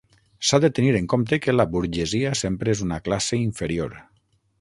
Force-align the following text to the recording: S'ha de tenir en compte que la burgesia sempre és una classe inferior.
S'ha 0.51 0.59
de 0.61 0.69
tenir 0.77 0.93
en 0.99 1.09
compte 1.11 1.37
que 1.45 1.55
la 1.55 1.65
burgesia 1.75 2.31
sempre 2.41 2.75
és 2.77 2.81
una 2.87 2.99
classe 3.09 3.39
inferior. 3.43 3.95